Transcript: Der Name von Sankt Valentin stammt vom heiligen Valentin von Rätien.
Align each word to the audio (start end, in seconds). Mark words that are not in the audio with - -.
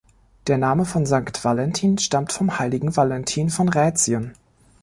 Der 0.47 0.57
Name 0.57 0.85
von 0.85 1.05
Sankt 1.05 1.45
Valentin 1.45 1.99
stammt 1.99 2.31
vom 2.33 2.57
heiligen 2.57 2.95
Valentin 2.95 3.51
von 3.51 3.69
Rätien. 3.69 4.33